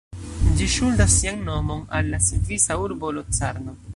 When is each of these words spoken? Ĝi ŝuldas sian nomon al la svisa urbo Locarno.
Ĝi 0.61 0.69
ŝuldas 0.75 1.17
sian 1.17 1.43
nomon 1.51 1.85
al 1.99 2.11
la 2.15 2.23
svisa 2.31 2.81
urbo 2.87 3.15
Locarno. 3.19 3.79